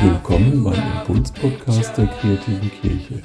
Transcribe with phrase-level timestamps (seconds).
[0.00, 3.22] Willkommen beim Impulspodcast der Kreativen Kirche.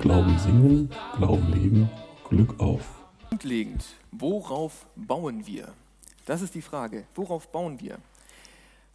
[0.00, 1.90] Glauben singen, Glauben leben,
[2.28, 2.82] Glück auf.
[3.28, 5.72] Grundlegend, worauf bauen wir?
[6.26, 7.04] Das ist die Frage.
[7.14, 7.98] Worauf bauen wir?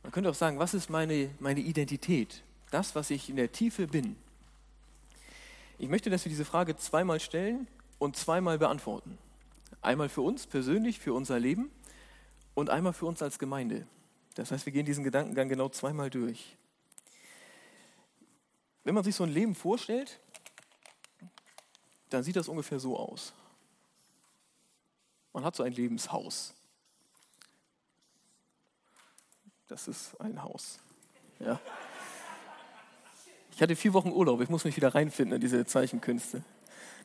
[0.03, 2.43] Man könnte auch sagen, was ist meine, meine Identität?
[2.73, 4.15] Das, was ich in der Tiefe bin.
[5.77, 7.67] Ich möchte, dass wir diese Frage zweimal stellen
[7.99, 9.19] und zweimal beantworten.
[9.83, 11.69] Einmal für uns persönlich, für unser Leben
[12.55, 13.85] und einmal für uns als Gemeinde.
[14.33, 16.57] Das heißt, wir gehen diesen Gedankengang genau zweimal durch.
[18.83, 20.19] Wenn man sich so ein Leben vorstellt,
[22.09, 23.33] dann sieht das ungefähr so aus.
[25.31, 26.55] Man hat so ein Lebenshaus.
[29.67, 30.79] Das ist ein Haus.
[31.37, 31.59] Ja.
[33.55, 36.43] Ich hatte vier Wochen Urlaub, ich muss mich wieder reinfinden in diese Zeichenkünste.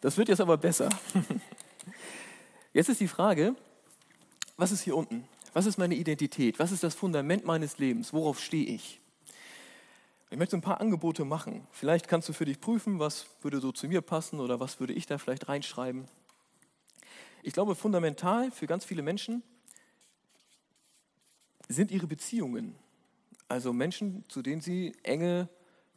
[0.00, 0.88] Das wird jetzt aber besser.
[2.72, 3.56] Jetzt ist die Frage,
[4.56, 5.26] was ist hier unten?
[5.52, 6.58] Was ist meine Identität?
[6.58, 8.12] Was ist das Fundament meines Lebens?
[8.12, 9.00] Worauf stehe ich?
[10.30, 11.66] Ich möchte ein paar Angebote machen.
[11.72, 14.92] Vielleicht kannst du für dich prüfen, was würde so zu mir passen oder was würde
[14.92, 16.06] ich da vielleicht reinschreiben.
[17.42, 19.42] Ich glaube, fundamental für ganz viele Menschen
[21.68, 22.74] sind ihre Beziehungen.
[23.48, 25.48] Also Menschen, zu denen sie enge,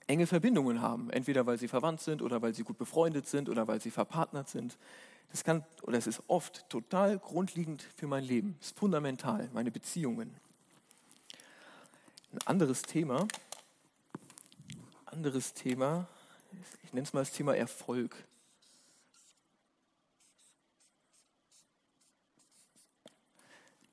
[0.08, 1.10] enge Verbindungen haben.
[1.10, 4.50] Entweder weil sie verwandt sind oder weil sie gut befreundet sind oder weil sie verpartnert
[4.50, 4.78] sind.
[5.32, 8.58] Das kann, oder es ist oft total grundlegend für mein Leben.
[8.60, 10.36] Ist fundamental, meine Beziehungen.
[12.34, 13.28] Ein anderes Thema
[15.12, 16.08] anderes Thema.
[16.84, 18.16] Ich nenne es mal das Thema Erfolg.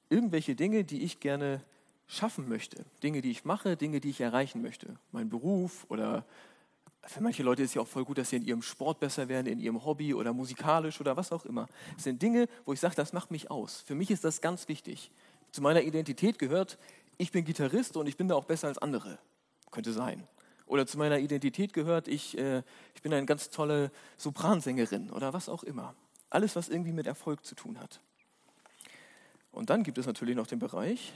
[0.09, 1.61] Irgendwelche Dinge, die ich gerne
[2.09, 4.97] schaffen möchte, Dinge, die ich mache, Dinge, die ich erreichen möchte.
[5.13, 6.25] Mein Beruf oder
[7.05, 9.29] für manche Leute ist es ja auch voll gut, dass sie in ihrem Sport besser
[9.29, 11.69] werden, in ihrem Hobby oder musikalisch oder was auch immer.
[11.97, 13.81] Es sind Dinge, wo ich sage, das macht mich aus.
[13.81, 15.11] Für mich ist das ganz wichtig.
[15.53, 16.79] Zu meiner Identität gehört,
[17.17, 19.19] ich bin Gitarrist und ich bin da auch besser als andere.
[19.71, 20.27] Könnte sein
[20.69, 22.63] oder zu meiner Identität gehört, ich, äh,
[22.95, 25.95] ich bin eine ganz tolle Sopransängerin oder was auch immer.
[26.31, 28.01] Alles, was irgendwie mit Erfolg zu tun hat.
[29.51, 31.15] Und dann gibt es natürlich noch den Bereich,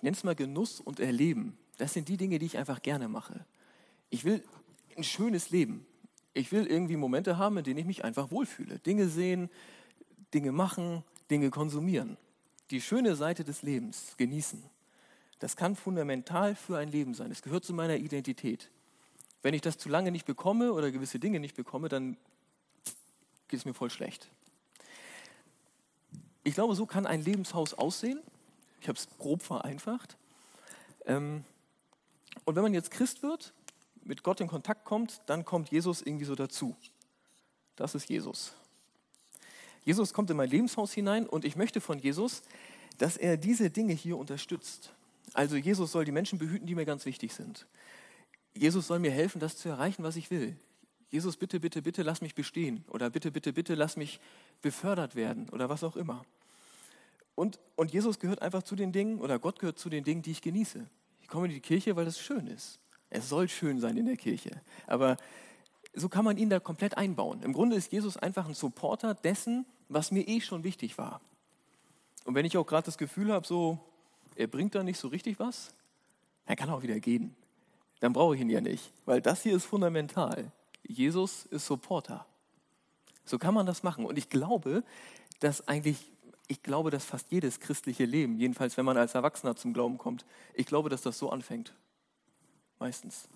[0.00, 1.56] ich nenne es mal Genuss und Erleben.
[1.78, 3.46] Das sind die Dinge, die ich einfach gerne mache.
[4.10, 4.42] Ich will
[4.96, 5.86] ein schönes Leben.
[6.34, 8.78] Ich will irgendwie Momente haben, in denen ich mich einfach wohlfühle.
[8.80, 9.50] Dinge sehen,
[10.32, 12.16] Dinge machen, Dinge konsumieren
[12.70, 14.62] die schöne Seite des Lebens genießen,
[15.38, 17.30] das kann fundamental für ein Leben sein.
[17.30, 18.70] Es gehört zu meiner Identität.
[19.42, 22.16] Wenn ich das zu lange nicht bekomme oder gewisse Dinge nicht bekomme, dann
[23.48, 24.28] geht es mir voll schlecht.
[26.44, 28.20] Ich glaube, so kann ein Lebenshaus aussehen.
[28.80, 30.16] Ich habe es grob vereinfacht.
[31.06, 31.44] Ähm,
[32.44, 33.52] und wenn man jetzt Christ wird,
[34.02, 36.76] mit Gott in Kontakt kommt, dann kommt Jesus irgendwie so dazu.
[37.76, 38.54] Das ist Jesus.
[39.84, 42.42] Jesus kommt in mein Lebenshaus hinein und ich möchte von Jesus,
[42.98, 44.92] dass er diese Dinge hier unterstützt.
[45.32, 47.66] Also Jesus soll die Menschen behüten, die mir ganz wichtig sind.
[48.54, 50.56] Jesus soll mir helfen, das zu erreichen, was ich will.
[51.08, 52.84] Jesus, bitte, bitte, bitte, lass mich bestehen.
[52.88, 54.20] Oder bitte, bitte, bitte, lass mich
[54.62, 55.48] befördert werden.
[55.50, 56.24] Oder was auch immer.
[57.40, 60.30] Und, und Jesus gehört einfach zu den Dingen, oder Gott gehört zu den Dingen, die
[60.30, 60.86] ich genieße.
[61.22, 62.80] Ich komme in die Kirche, weil es schön ist.
[63.08, 64.60] Es soll schön sein in der Kirche.
[64.86, 65.16] Aber
[65.94, 67.42] so kann man ihn da komplett einbauen.
[67.42, 71.22] Im Grunde ist Jesus einfach ein Supporter dessen, was mir eh schon wichtig war.
[72.26, 73.78] Und wenn ich auch gerade das Gefühl habe, so,
[74.36, 75.74] er bringt da nicht so richtig was,
[76.44, 77.34] dann kann er auch wieder gehen.
[78.00, 80.52] Dann brauche ich ihn ja nicht, weil das hier ist fundamental.
[80.86, 82.26] Jesus ist Supporter.
[83.24, 84.04] So kann man das machen.
[84.04, 84.84] Und ich glaube,
[85.40, 86.12] dass eigentlich,
[86.50, 90.26] ich glaube, dass fast jedes christliche Leben, jedenfalls wenn man als Erwachsener zum Glauben kommt,
[90.52, 91.72] ich glaube, dass das so anfängt.
[92.80, 93.28] Meistens.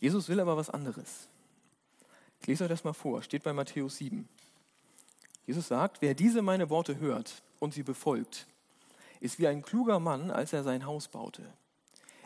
[0.00, 1.28] Jesus will aber was anderes.
[2.42, 4.28] Ich lese euch das mal vor, steht bei Matthäus 7.
[5.46, 8.46] Jesus sagt, wer diese meine Worte hört und sie befolgt,
[9.20, 11.42] ist wie ein kluger Mann, als er sein Haus baute.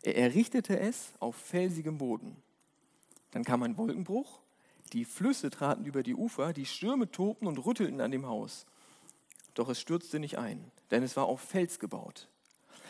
[0.03, 2.35] Er errichtete es auf felsigem Boden.
[3.31, 4.41] Dann kam ein Wolkenbruch,
[4.93, 8.67] die Flüsse traten über die Ufer, die Stürme tobten und rüttelten an dem Haus.
[9.61, 12.29] Doch es stürzte nicht ein, denn es war auf Fels gebaut.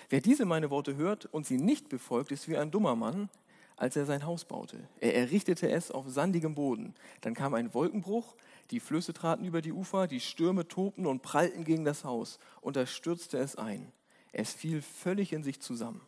[0.09, 3.29] Wer diese meine Worte hört und sie nicht befolgt, ist wie ein dummer Mann,
[3.77, 4.79] als er sein Haus baute.
[5.01, 6.95] Er errichtete es auf sandigem Boden.
[7.23, 8.37] Dann kam ein Wolkenbruch,
[8.71, 12.77] die Flüsse traten über die Ufer, die Stürme tobten und prallten gegen das Haus, und
[12.77, 13.91] da stürzte es ein.
[14.31, 16.01] Es fiel völlig in sich zusammen.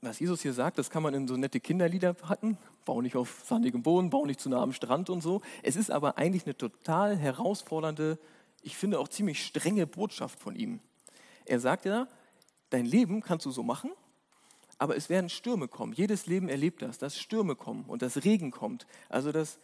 [0.00, 2.56] Was Jesus hier sagt, das kann man in so nette Kinderlieder hatten.
[2.84, 5.42] Bau nicht auf sandigem Boden, bau nicht zu nah am Strand und so.
[5.62, 8.18] Es ist aber eigentlich eine total herausfordernde,
[8.62, 10.80] ich finde auch ziemlich strenge Botschaft von ihm.
[11.46, 12.06] Er sagt ja,
[12.70, 13.90] dein Leben kannst du so machen,
[14.78, 15.92] aber es werden Stürme kommen.
[15.92, 18.86] Jedes Leben erlebt das, dass Stürme kommen und dass Regen kommt.
[19.08, 19.58] Also dass,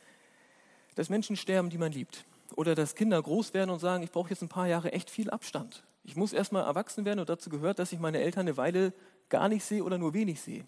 [0.97, 2.25] dass Menschen sterben, die man liebt.
[2.57, 5.31] Oder dass Kinder groß werden und sagen, ich brauche jetzt ein paar Jahre echt viel
[5.31, 5.85] Abstand.
[6.03, 8.93] Ich muss erstmal erwachsen werden und dazu gehört, dass ich meine Eltern eine Weile
[9.29, 10.67] gar nicht sehe oder nur wenig sehe.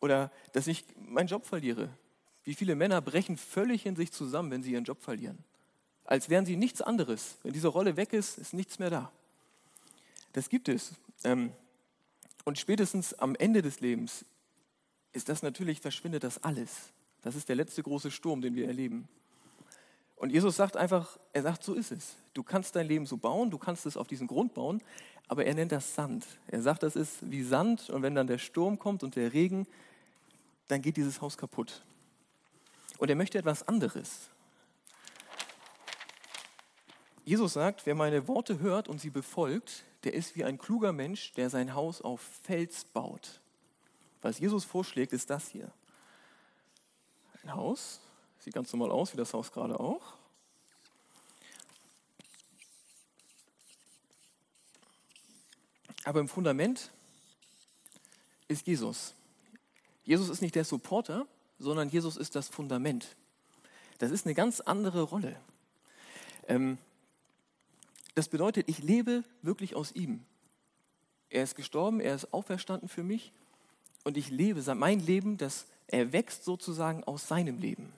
[0.00, 1.90] Oder dass ich meinen Job verliere.
[2.44, 5.38] Wie viele Männer brechen völlig in sich zusammen, wenn sie ihren Job verlieren.
[6.04, 7.38] Als wären sie nichts anderes.
[7.42, 9.12] Wenn diese Rolle weg ist, ist nichts mehr da.
[10.32, 10.94] Das gibt es.
[11.24, 11.52] Ähm,
[12.44, 14.24] und spätestens am Ende des Lebens
[15.12, 16.92] ist das natürlich, verschwindet das alles.
[17.22, 19.08] Das ist der letzte große Sturm, den wir erleben.
[20.20, 22.14] Und Jesus sagt einfach, er sagt, so ist es.
[22.34, 24.82] Du kannst dein Leben so bauen, du kannst es auf diesen Grund bauen,
[25.28, 26.26] aber er nennt das Sand.
[26.46, 29.66] Er sagt, das ist wie Sand und wenn dann der Sturm kommt und der Regen,
[30.68, 31.82] dann geht dieses Haus kaputt.
[32.98, 34.28] Und er möchte etwas anderes.
[37.24, 41.32] Jesus sagt, wer meine Worte hört und sie befolgt, der ist wie ein kluger Mensch,
[41.32, 43.40] der sein Haus auf Fels baut.
[44.20, 45.72] Was Jesus vorschlägt, ist das hier.
[47.42, 48.02] Ein Haus,
[48.40, 50.14] sieht ganz normal aus, wie das Haus gerade auch.
[56.04, 56.90] Aber im Fundament
[58.48, 59.14] ist Jesus.
[60.02, 61.26] Jesus ist nicht der Supporter,
[61.58, 63.16] sondern Jesus ist das Fundament.
[63.98, 65.38] Das ist eine ganz andere Rolle.
[66.48, 66.78] Ähm,
[68.14, 70.24] das bedeutet, ich lebe wirklich aus ihm.
[71.28, 73.32] Er ist gestorben, er ist auferstanden für mich
[74.02, 77.92] und ich lebe mein Leben, das er wächst sozusagen aus seinem Leben.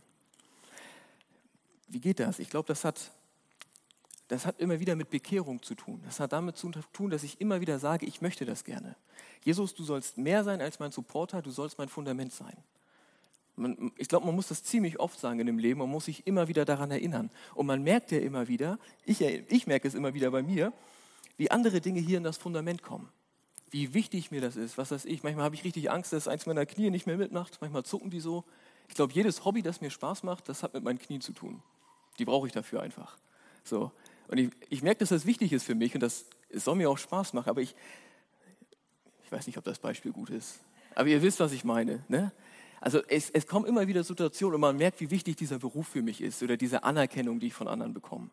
[1.93, 2.39] Wie geht das?
[2.39, 3.13] Ich glaube, das hat,
[4.29, 6.01] das hat immer wieder mit Bekehrung zu tun.
[6.07, 8.97] Das hat damit zu tun, dass ich immer wieder sage, ich möchte das gerne.
[9.45, 12.57] Jesus, du sollst mehr sein als mein Supporter, du sollst mein Fundament sein.
[13.57, 16.27] Man, ich glaube, man muss das ziemlich oft sagen in dem Leben, man muss sich
[16.27, 17.31] immer wieder daran erinnern.
[17.55, 20.73] Und man merkt ja immer wieder, ich, ich merke es immer wieder bei mir,
[21.37, 23.11] wie andere Dinge hier in das Fundament kommen.
[23.71, 25.23] Wie wichtig mir das ist, was weiß ich.
[25.23, 27.59] Manchmal habe ich richtig Angst, dass eins meiner Knie nicht mehr mitmacht.
[27.61, 28.45] Manchmal zucken die so.
[28.89, 31.63] Ich glaube, jedes Hobby, das mir Spaß macht, das hat mit meinen Knien zu tun.
[32.19, 33.19] Die brauche ich dafür einfach.
[33.65, 33.93] So.
[34.29, 36.91] Und ich, ich merke, dass das wichtig ist für mich und das, es soll mir
[36.91, 37.51] auch Spaß machen.
[37.51, 37.75] Aber ich,
[39.25, 40.61] ich weiß nicht, ob das Beispiel gut ist.
[40.95, 42.05] Aber ihr wisst, was ich meine.
[42.09, 42.33] Ne?
[42.81, 46.03] Also es, es kommen immer wieder Situationen und man merkt, wie wichtig dieser Beruf für
[46.03, 48.31] mich ist oder diese Anerkennung, die ich von anderen bekomme.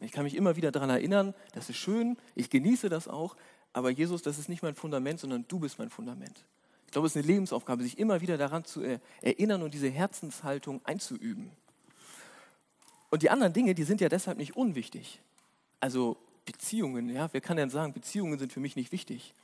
[0.00, 3.36] Ich kann mich immer wieder daran erinnern, das ist schön, ich genieße das auch,
[3.72, 6.44] aber Jesus, das ist nicht mein Fundament, sondern du bist mein Fundament.
[6.86, 8.82] Ich glaube, es ist eine Lebensaufgabe, sich immer wieder daran zu
[9.22, 11.52] erinnern und diese Herzenshaltung einzuüben.
[13.12, 15.20] Und die anderen Dinge, die sind ja deshalb nicht unwichtig.
[15.80, 16.16] Also
[16.46, 19.34] Beziehungen, ja, wer kann denn sagen, Beziehungen sind für mich nicht wichtig?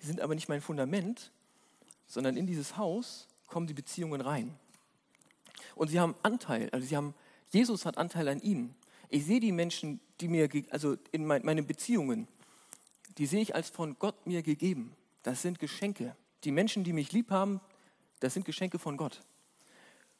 [0.00, 1.32] Die sind aber nicht mein Fundament,
[2.06, 4.54] sondern in dieses Haus kommen die Beziehungen rein.
[5.74, 7.14] Und sie haben Anteil, also sie haben,
[7.50, 8.76] Jesus hat Anteil an ihnen.
[9.08, 12.28] Ich sehe die Menschen, die mir, also in meinen Beziehungen,
[13.18, 14.94] die sehe ich als von Gott mir gegeben.
[15.24, 16.14] Das sind Geschenke.
[16.44, 17.60] Die Menschen, die mich lieb haben,
[18.20, 19.20] das sind Geschenke von Gott.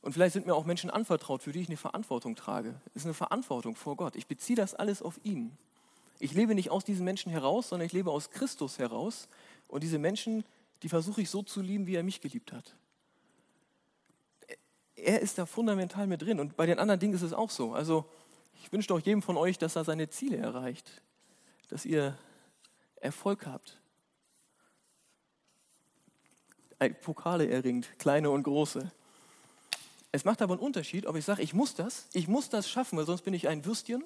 [0.04, 2.74] Und vielleicht sind mir auch Menschen anvertraut, für die ich eine Verantwortung trage.
[2.90, 4.16] Es ist eine Verantwortung vor Gott.
[4.16, 5.56] Ich beziehe das alles auf ihn.
[6.18, 9.28] Ich lebe nicht aus diesen Menschen heraus, sondern ich lebe aus Christus heraus.
[9.66, 10.44] Und diese Menschen,
[10.82, 12.76] die versuche ich so zu lieben, wie er mich geliebt hat
[15.04, 16.40] er ist da fundamental mit drin.
[16.40, 17.74] Und bei den anderen Dingen ist es auch so.
[17.74, 18.04] Also
[18.62, 21.02] ich wünsche doch jedem von euch, dass er seine Ziele erreicht,
[21.68, 22.16] dass ihr
[22.96, 23.80] Erfolg habt.
[27.02, 28.92] Pokale erringt, kleine und große.
[30.14, 32.96] Es macht aber einen Unterschied, ob ich sage, ich muss das, ich muss das schaffen,
[32.96, 34.04] weil sonst bin ich ein Würstchen,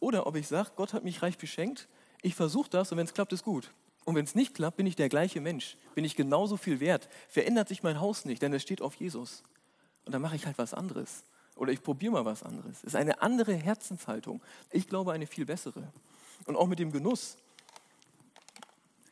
[0.00, 1.86] oder ob ich sage, Gott hat mich reich beschenkt,
[2.22, 3.70] ich versuche das und wenn es klappt, ist gut.
[4.06, 7.10] Und wenn es nicht klappt, bin ich der gleiche Mensch, bin ich genauso viel wert,
[7.28, 9.42] verändert sich mein Haus nicht, denn es steht auf Jesus
[10.06, 11.24] und dann mache ich halt was anderes.
[11.56, 12.78] Oder ich probiere mal was anderes.
[12.78, 14.40] Es ist eine andere Herzenshaltung.
[14.70, 15.92] Ich glaube, eine viel bessere.
[16.46, 17.36] Und auch mit dem Genuss.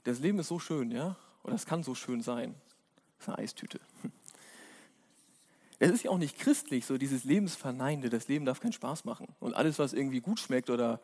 [0.04, 1.14] Das Leben ist so schön, ja?
[1.42, 2.54] Oder es kann so schön sein.
[3.18, 3.80] Das ist eine Eistüte.
[5.78, 8.09] Es ist ja auch nicht christlich, so dieses Lebensverneinende.
[8.09, 9.28] Das Leben darf keinen Spaß machen.
[9.40, 11.00] Und alles, was irgendwie gut schmeckt oder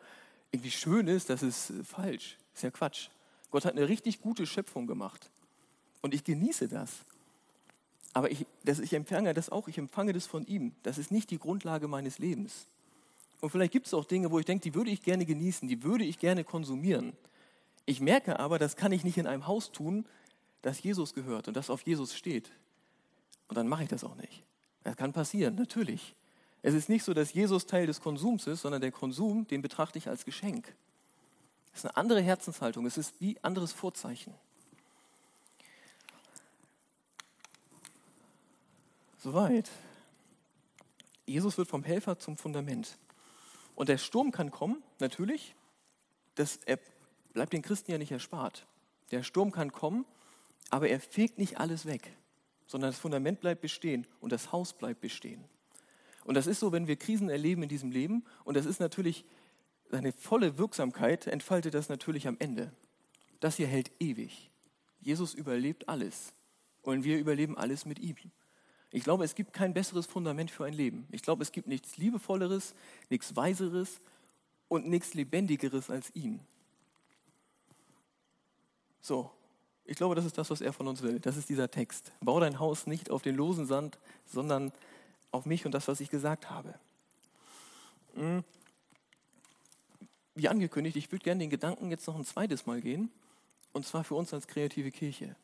[0.51, 2.37] irgendwie schön ist, das ist falsch.
[2.51, 3.09] Das ist ja Quatsch.
[3.51, 5.29] Gott hat eine richtig gute Schöpfung gemacht.
[6.01, 6.91] Und ich genieße das.
[8.13, 10.73] Aber ich, das, ich empfange das auch, ich empfange das von ihm.
[10.83, 12.67] Das ist nicht die Grundlage meines Lebens.
[13.41, 15.83] Und vielleicht gibt es auch Dinge, wo ich denke, die würde ich gerne genießen, die
[15.83, 17.13] würde ich gerne konsumieren.
[17.85, 20.05] Ich merke aber, das kann ich nicht in einem Haus tun,
[20.61, 22.51] das Jesus gehört und das auf Jesus steht.
[23.49, 24.43] Und dann mache ich das auch nicht.
[24.83, 26.15] Das kann passieren, natürlich.
[26.61, 29.97] Es ist nicht so, dass Jesus Teil des Konsums ist, sondern der Konsum, den betrachte
[29.97, 30.73] ich als Geschenk.
[31.73, 34.33] Es ist eine andere Herzenshaltung, es ist wie anderes Vorzeichen.
[39.17, 39.69] Soweit.
[41.25, 42.97] Jesus wird vom Helfer zum Fundament.
[43.75, 45.55] Und der Sturm kann kommen, natürlich.
[46.35, 46.77] Das, er
[47.31, 48.65] bleibt den Christen ja nicht erspart.
[49.11, 50.05] Der Sturm kann kommen,
[50.69, 52.15] aber er fegt nicht alles weg,
[52.67, 55.43] sondern das Fundament bleibt bestehen und das Haus bleibt bestehen.
[56.25, 59.25] Und das ist so, wenn wir Krisen erleben in diesem Leben, und das ist natürlich
[59.89, 62.71] seine volle Wirksamkeit, entfaltet das natürlich am Ende.
[63.39, 64.49] Das hier hält ewig.
[65.01, 66.33] Jesus überlebt alles
[66.81, 68.15] und wir überleben alles mit ihm.
[68.91, 71.07] Ich glaube, es gibt kein besseres Fundament für ein Leben.
[71.11, 72.75] Ich glaube, es gibt nichts Liebevolleres,
[73.09, 74.01] nichts Weiseres
[74.67, 76.39] und nichts Lebendigeres als ihn.
[79.01, 79.31] So,
[79.85, 81.19] ich glaube, das ist das, was er von uns will.
[81.19, 82.11] Das ist dieser Text.
[82.21, 84.71] Bau dein Haus nicht auf den losen Sand, sondern
[85.31, 86.73] auf mich und das, was ich gesagt habe.
[88.15, 88.43] Hm.
[90.35, 93.11] Wie angekündigt, ich würde gerne den Gedanken jetzt noch ein zweites Mal gehen,
[93.71, 95.35] und zwar für uns als kreative Kirche.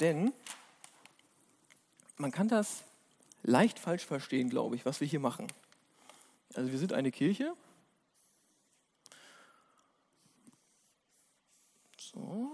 [0.00, 0.32] Denn
[2.16, 2.84] man kann das
[3.42, 5.46] leicht falsch verstehen, glaube ich, was wir hier machen.
[6.54, 7.54] Also wir sind eine Kirche.
[12.14, 12.50] So.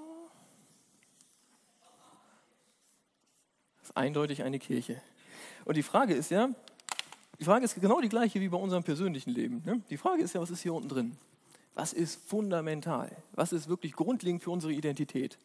[3.81, 5.01] Das ist eindeutig eine Kirche.
[5.65, 6.49] Und die Frage ist ja,
[7.39, 9.63] die Frage ist genau die gleiche wie bei unserem persönlichen Leben.
[9.65, 9.83] Ne?
[9.91, 11.17] Die Frage ist ja, was ist hier unten drin?
[11.75, 13.17] Was ist fundamental?
[13.33, 15.39] Was ist wirklich grundlegend für unsere Identität?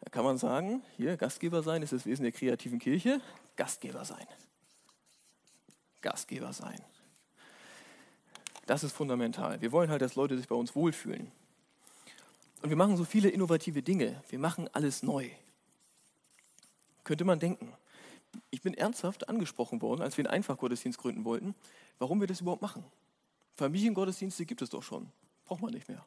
[0.00, 3.20] Da kann man sagen, hier Gastgeber sein ist das Wesen der kreativen Kirche.
[3.56, 4.26] Gastgeber sein.
[6.00, 6.80] Gastgeber sein.
[8.64, 9.60] Das ist fundamental.
[9.60, 11.30] Wir wollen halt, dass Leute sich bei uns wohlfühlen.
[12.62, 14.22] Und wir machen so viele innovative Dinge.
[14.28, 15.28] Wir machen alles neu.
[17.04, 17.72] Könnte man denken.
[18.50, 21.54] Ich bin ernsthaft angesprochen worden, als wir einen Einfachgottesdienst gründen wollten,
[21.98, 22.84] warum wir das überhaupt machen.
[23.56, 25.10] Familiengottesdienste gibt es doch schon.
[25.46, 26.04] Braucht man nicht mehr.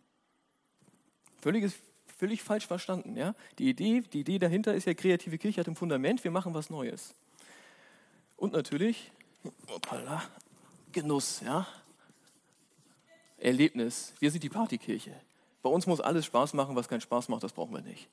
[1.41, 1.73] Völliges
[2.17, 3.17] völlig falsch verstanden.
[3.17, 3.35] Ja?
[3.59, 6.69] Die, Idee, die Idee dahinter ist ja, kreative Kirche hat ein Fundament, wir machen was
[6.69, 7.15] Neues.
[8.37, 9.11] Und natürlich,
[9.67, 10.23] opala,
[10.91, 11.67] Genuss, ja?
[13.37, 14.13] Erlebnis.
[14.19, 15.19] Wir sind die Partykirche.
[15.63, 18.09] Bei uns muss alles Spaß machen, was keinen Spaß macht, das brauchen wir nicht.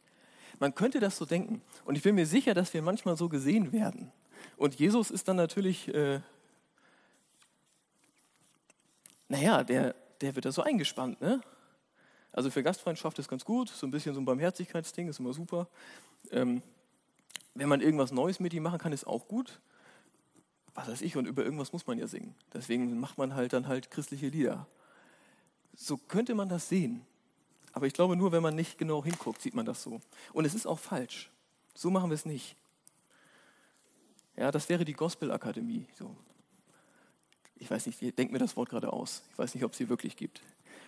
[0.61, 1.61] Man könnte das so denken.
[1.85, 4.11] Und ich bin mir sicher, dass wir manchmal so gesehen werden.
[4.57, 6.21] Und Jesus ist dann natürlich, äh,
[9.29, 11.21] naja, der, der wird da so eingespannt.
[11.21, 11.41] Ne?
[12.33, 15.69] Also für Gastfreundschaft ist ganz gut, so ein bisschen so ein Barmherzigkeitsding ist immer super.
[16.31, 16.63] Ähm,
[17.55, 19.61] wenn man irgendwas Neues mit ihm machen kann, ist auch gut.
[20.75, 22.37] Was weiß ich, und über irgendwas muss man ja singen.
[22.53, 24.69] Deswegen macht man halt dann halt christliche Lieder.
[25.75, 27.05] So könnte man das sehen.
[27.73, 30.01] Aber ich glaube, nur wenn man nicht genau hinguckt, sieht man das so.
[30.33, 31.31] Und es ist auch falsch.
[31.75, 32.57] So machen wir es nicht.
[34.37, 35.87] Ja, das wäre die Gospel-Akademie.
[35.99, 36.17] So.
[37.57, 39.23] Ich weiß nicht, denkt mir das Wort gerade aus.
[39.33, 40.41] Ich weiß nicht, ob es sie wirklich gibt.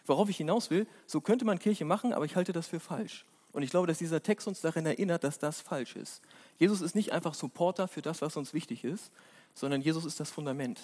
[0.07, 3.25] Worauf ich hinaus will, so könnte man Kirche machen, aber ich halte das für falsch.
[3.53, 6.23] Und ich glaube, dass dieser Text uns daran erinnert, dass das falsch ist.
[6.59, 9.13] Jesus ist nicht einfach Supporter für das, was uns wichtig ist,
[9.55, 10.81] sondern Jesus ist das Fundament.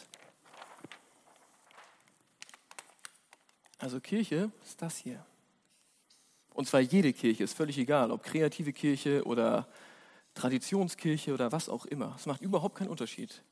[3.78, 5.25] Also Kirche ist das hier.
[6.59, 9.69] Und zwar jede Kirche, ist völlig egal, ob kreative Kirche oder
[10.35, 12.17] Traditionskirche oder was auch immer.
[12.19, 13.45] Es macht überhaupt keinen Unterschied.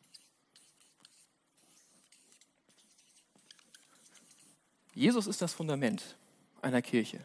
[4.93, 6.17] Jesus ist das Fundament
[6.63, 7.25] einer Kirche.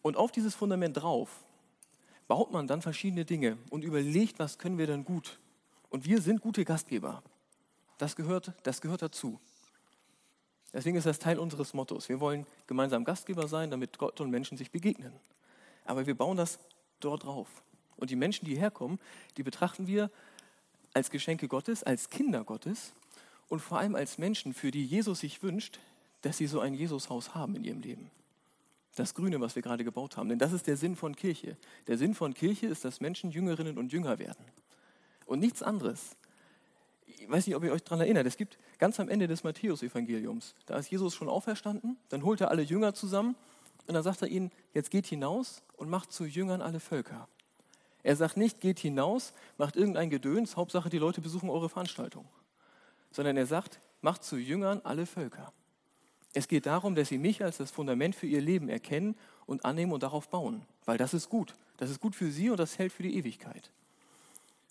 [0.00, 1.40] Und auf dieses Fundament drauf
[2.28, 5.40] baut man dann verschiedene Dinge und überlegt, was können wir denn gut.
[5.90, 7.24] Und wir sind gute Gastgeber.
[7.98, 9.40] Das gehört, das gehört dazu.
[10.72, 12.08] Deswegen ist das Teil unseres Mottos.
[12.08, 15.12] Wir wollen gemeinsam Gastgeber sein, damit Gott und Menschen sich begegnen.
[15.84, 16.58] Aber wir bauen das
[17.00, 17.48] dort drauf.
[17.96, 18.98] Und die Menschen, die herkommen,
[19.36, 20.10] die betrachten wir
[20.94, 22.94] als Geschenke Gottes, als Kinder Gottes
[23.48, 25.78] und vor allem als Menschen, für die Jesus sich wünscht,
[26.22, 28.10] dass sie so ein Jesushaus haben in ihrem Leben.
[28.94, 30.28] Das Grüne, was wir gerade gebaut haben.
[30.28, 31.56] Denn das ist der Sinn von Kirche.
[31.86, 34.44] Der Sinn von Kirche ist, dass Menschen Jüngerinnen und Jünger werden.
[35.26, 36.16] Und nichts anderes.
[37.18, 38.26] Ich weiß nicht, ob ihr euch daran erinnert.
[38.26, 42.50] Es gibt ganz am Ende des Matthäus-Evangeliums, da ist Jesus schon auferstanden, dann holt er
[42.50, 43.36] alle Jünger zusammen
[43.86, 47.28] und dann sagt er ihnen, jetzt geht hinaus und macht zu Jüngern alle Völker.
[48.02, 52.26] Er sagt nicht, geht hinaus, macht irgendein Gedöns, Hauptsache die Leute besuchen eure Veranstaltung.
[53.12, 55.52] Sondern er sagt, macht zu Jüngern alle Völker.
[56.34, 59.16] Es geht darum, dass sie mich als das Fundament für ihr Leben erkennen
[59.46, 61.54] und annehmen und darauf bauen, weil das ist gut.
[61.76, 63.70] Das ist gut für sie und das hält für die Ewigkeit.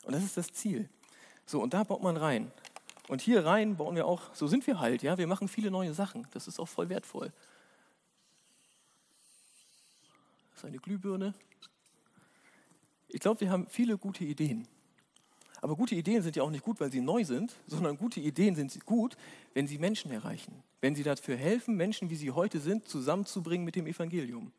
[0.03, 0.89] Und das ist das Ziel.
[1.45, 2.51] So, und da baut man rein.
[3.07, 5.93] Und hier rein bauen wir auch, so sind wir halt, ja, wir machen viele neue
[5.93, 6.27] Sachen.
[6.31, 7.31] Das ist auch voll wertvoll.
[10.51, 11.33] Das ist eine Glühbirne.
[13.09, 14.67] Ich glaube, wir haben viele gute Ideen.
[15.61, 18.55] Aber gute Ideen sind ja auch nicht gut, weil sie neu sind, sondern gute Ideen
[18.55, 19.15] sind gut,
[19.53, 20.63] wenn sie Menschen erreichen.
[20.79, 24.51] Wenn sie dafür helfen, Menschen, wie sie heute sind, zusammenzubringen mit dem Evangelium.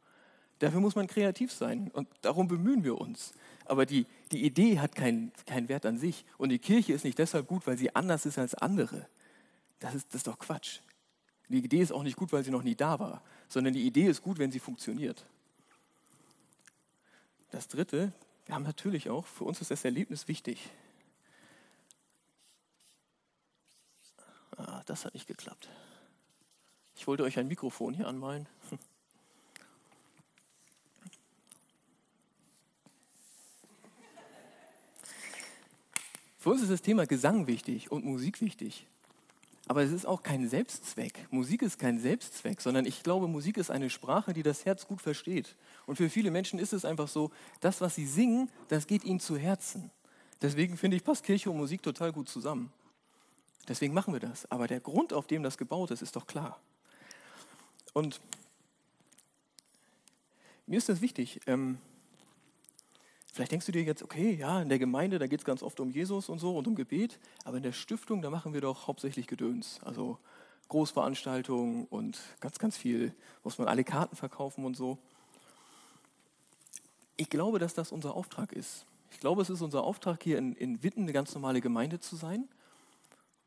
[0.63, 3.33] Dafür muss man kreativ sein und darum bemühen wir uns.
[3.65, 6.25] Aber die, die Idee hat keinen kein Wert an sich.
[6.39, 9.09] Und die Kirche ist nicht deshalb gut, weil sie anders ist als andere.
[9.81, 10.79] Das ist, das ist doch Quatsch.
[11.49, 14.07] Die Idee ist auch nicht gut, weil sie noch nie da war, sondern die Idee
[14.07, 15.27] ist gut, wenn sie funktioniert.
[17.51, 18.13] Das Dritte,
[18.47, 20.71] wir haben natürlich auch, für uns ist das Erlebnis wichtig.
[24.57, 25.69] Ah, das hat nicht geklappt.
[26.95, 28.49] Ich wollte euch ein Mikrofon hier anmalen.
[36.43, 38.89] Für uns ist das Thema Gesang wichtig und Musik wichtig.
[39.69, 41.29] Aber es ist auch kein Selbstzweck.
[41.31, 45.01] Musik ist kein Selbstzweck, sondern ich glaube, Musik ist eine Sprache, die das Herz gut
[45.01, 45.55] versteht.
[45.87, 47.31] Und für viele Menschen ist es einfach so,
[47.61, 49.93] das, was sie singen, das geht ihnen zu Herzen.
[50.43, 52.73] Deswegen finde ich, passt Kirche und Musik total gut zusammen.
[53.69, 54.51] Deswegen machen wir das.
[54.51, 56.59] Aber der Grund, auf dem das gebaut ist, ist doch klar.
[57.93, 58.21] Und
[60.67, 61.39] mir ist das wichtig.
[61.47, 61.79] Ähm,
[63.33, 65.81] Vielleicht denkst du dir jetzt, okay, ja, in der Gemeinde, da geht es ganz oft
[65.81, 68.87] um Jesus und so und um Gebet, aber in der Stiftung, da machen wir doch
[68.87, 69.81] hauptsächlich Gedöns.
[69.85, 70.19] Also
[70.69, 74.99] Großveranstaltungen und ganz, ganz viel, muss man alle Karten verkaufen und so.
[77.17, 78.85] Ich glaube, dass das unser Auftrag ist.
[79.11, 82.17] Ich glaube, es ist unser Auftrag, hier in, in Witten eine ganz normale Gemeinde zu
[82.17, 82.49] sein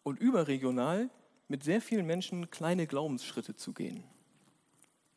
[0.02, 1.12] und überregional
[1.48, 4.04] mit sehr vielen Menschen kleine Glaubensschritte zu gehen.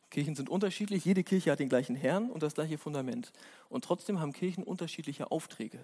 [0.09, 3.31] Kirchen sind unterschiedlich, jede Kirche hat den gleichen Herrn und das gleiche Fundament.
[3.69, 5.79] Und trotzdem haben Kirchen unterschiedliche Aufträge.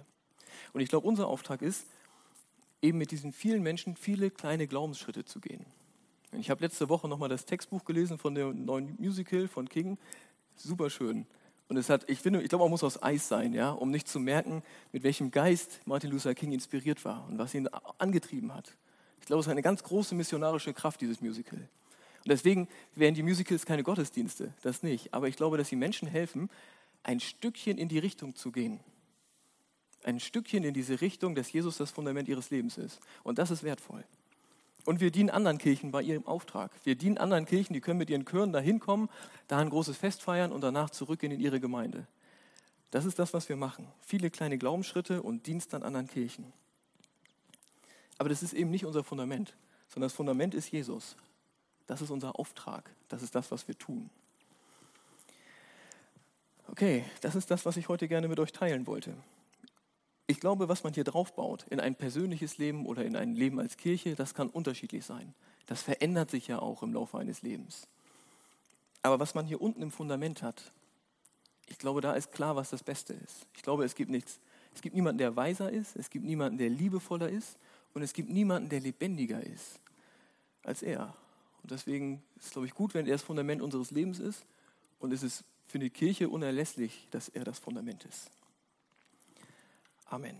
[0.73, 1.85] Und ich glaube, unser Auftrag ist,
[2.81, 5.65] eben mit diesen vielen Menschen viele kleine Glaubensschritte zu gehen.
[6.31, 9.97] Ich habe letzte Woche nochmal das Textbuch gelesen von dem neuen Musical von King.
[10.55, 11.25] Super schön.
[11.67, 14.07] Und es hat, ich finde, ich glaube, man muss aus Eis sein, ja, um nicht
[14.07, 17.67] zu merken, mit welchem Geist Martin Luther King inspiriert war und was ihn
[17.97, 18.75] angetrieben hat.
[19.19, 21.67] Ich glaube, es ist eine ganz große missionarische Kraft, dieses Musical.
[22.25, 25.13] Und deswegen wären die Musicals keine Gottesdienste, das nicht.
[25.13, 26.49] Aber ich glaube, dass sie Menschen helfen,
[27.03, 28.79] ein Stückchen in die Richtung zu gehen.
[30.03, 32.99] Ein Stückchen in diese Richtung, dass Jesus das Fundament ihres Lebens ist.
[33.23, 34.03] Und das ist wertvoll.
[34.85, 36.71] Und wir dienen anderen Kirchen bei ihrem Auftrag.
[36.83, 39.07] Wir dienen anderen Kirchen, die können mit ihren Chören da hinkommen,
[39.47, 42.07] da ein großes Fest feiern und danach zurückgehen in ihre Gemeinde.
[42.89, 43.87] Das ist das, was wir machen.
[44.01, 46.53] Viele kleine Glaubensschritte und Dienst an anderen Kirchen.
[48.17, 49.55] Aber das ist eben nicht unser Fundament,
[49.89, 51.15] sondern das Fundament ist Jesus.
[51.87, 52.89] Das ist unser Auftrag.
[53.09, 54.09] Das ist das, was wir tun.
[56.67, 59.13] Okay, das ist das, was ich heute gerne mit euch teilen wollte.
[60.27, 63.77] Ich glaube, was man hier draufbaut, in ein persönliches Leben oder in ein Leben als
[63.77, 65.35] Kirche, das kann unterschiedlich sein.
[65.67, 67.87] Das verändert sich ja auch im Laufe eines Lebens.
[69.03, 70.71] Aber was man hier unten im Fundament hat,
[71.67, 73.45] ich glaube, da ist klar, was das Beste ist.
[73.55, 74.39] Ich glaube, es gibt nichts.
[74.73, 77.57] Es gibt niemanden, der weiser ist, es gibt niemanden, der liebevoller ist
[77.93, 79.79] und es gibt niemanden, der lebendiger ist
[80.63, 81.15] als er.
[81.65, 84.45] Und deswegen ist es, glaube ich, gut, wenn er das Fundament unseres Lebens ist.
[84.99, 88.29] Und es ist für die Kirche unerlässlich, dass er das Fundament ist.
[90.05, 90.39] Amen.